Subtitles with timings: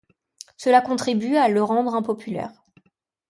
[0.57, 2.63] Cela contribue à le rendre impopulaire.